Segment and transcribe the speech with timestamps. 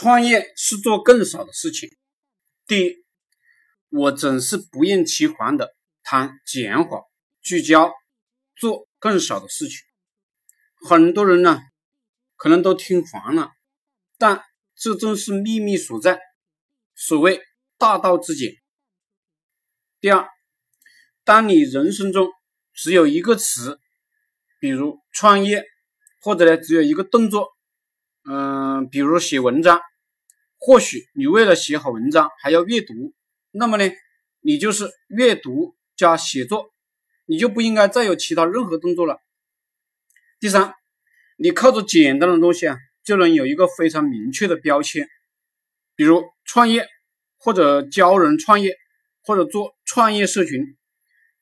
[0.00, 1.90] 创业是做更少的事情。
[2.68, 3.04] 第一，
[3.88, 5.74] 我总是不厌其烦的
[6.04, 7.02] 谈减法、
[7.42, 7.92] 聚焦，
[8.54, 9.78] 做更少的事情。
[10.88, 11.58] 很多人呢，
[12.36, 13.50] 可能都听烦了，
[14.18, 14.40] 但
[14.76, 16.20] 这正是秘密所在。
[16.94, 17.42] 所谓
[17.76, 18.52] 大道至简。
[19.98, 20.28] 第二，
[21.24, 22.30] 当你人生中
[22.72, 23.80] 只有一个词，
[24.60, 25.64] 比如创业，
[26.20, 27.48] 或者呢只有一个动作。
[28.30, 29.80] 嗯，比如写文章，
[30.58, 33.14] 或许你为了写好文章还要阅读，
[33.52, 33.90] 那么呢，
[34.40, 36.72] 你就是阅读加写作，
[37.26, 39.20] 你就不应该再有其他任何动作了。
[40.40, 40.74] 第三，
[41.36, 45.08] 你靠着简单的东西啊，就能有一个非常明确的标签，
[45.94, 46.86] 比如创业，
[47.38, 48.76] 或者教人创业，
[49.22, 50.76] 或者做创业社群，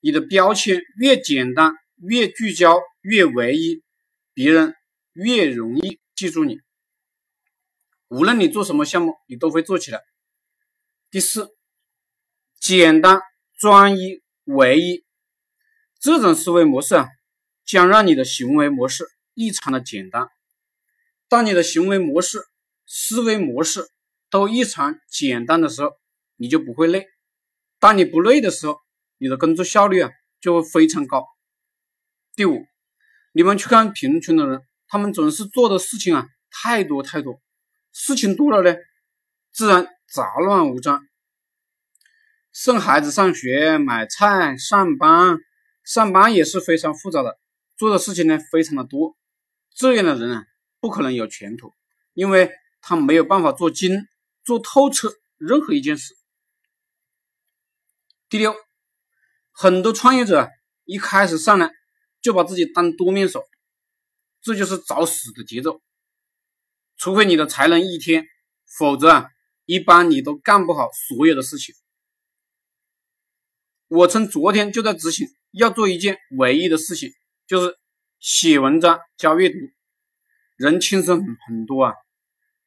[0.00, 3.82] 你的标签越简单、越聚焦、越唯一，
[4.34, 4.74] 别人
[5.14, 6.60] 越容易记住你。
[8.08, 10.00] 无论你做什么项目，你都会做起来。
[11.10, 11.50] 第四，
[12.60, 13.20] 简单、
[13.58, 15.04] 专一、唯一，
[15.98, 17.08] 这种思维模式啊，
[17.64, 20.28] 将让你的行为模式异常的简单。
[21.28, 22.44] 当你的行为模式、
[22.86, 23.88] 思维模式
[24.30, 25.90] 都异常简单的时候，
[26.36, 27.08] 你就不会累。
[27.80, 28.78] 当你不累的时候，
[29.18, 30.10] 你的工作效率啊
[30.40, 31.26] 就会非常高。
[32.36, 32.64] 第五，
[33.32, 37.40] 你们去看评论区的人，他们总是做的事情啊太多太多。
[37.98, 38.78] 事情多了呢，
[39.50, 41.08] 自然杂乱无章。
[42.52, 45.38] 送孩子上学、买菜、上班，
[45.82, 47.38] 上班也是非常复杂的，
[47.78, 49.16] 做的事情呢非常的多。
[49.74, 50.44] 这样的人啊，
[50.78, 51.72] 不可能有前途，
[52.12, 52.52] 因为
[52.82, 54.06] 他没有办法做精、
[54.44, 56.14] 做透彻任何一件事。
[58.28, 58.54] 第六，
[59.52, 60.50] 很多创业者
[60.84, 61.70] 一开始上来
[62.20, 63.42] 就把自己当多面手，
[64.42, 65.80] 这就是找死的节奏。
[66.96, 68.26] 除非你的才能一天，
[68.66, 69.30] 否则啊，
[69.64, 71.74] 一般你都干不好所有的事情。
[73.88, 77.12] 我从昨天就在执行，要做一件唯一的事情，
[77.46, 77.78] 就是
[78.18, 79.58] 写文章加阅读，
[80.56, 81.94] 人轻松很很多啊。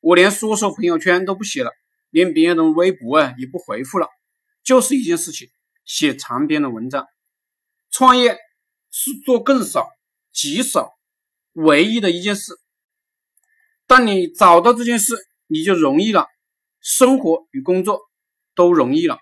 [0.00, 1.72] 我连说说朋友圈都不写了，
[2.10, 4.08] 连别人的微博啊也不回复了，
[4.62, 5.48] 就是一件事情，
[5.84, 7.06] 写长篇的文章。
[7.90, 8.38] 创业
[8.90, 9.88] 是做更少、
[10.32, 10.92] 极少、
[11.54, 12.52] 唯一的一件事。
[13.88, 15.16] 当你找到这件事，
[15.46, 16.26] 你就容易了，
[16.78, 17.98] 生活与工作
[18.54, 19.18] 都容易了。